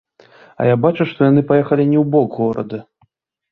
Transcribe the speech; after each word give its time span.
А 0.63 0.65
я 0.69 0.77
бачу, 0.85 1.07
што 1.09 1.27
яны 1.29 1.43
паехалі 1.53 1.87
не 1.93 1.97
ў 2.03 2.05
бок 2.17 2.29
горада. 2.41 2.83